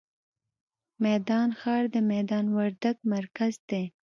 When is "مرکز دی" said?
3.13-3.83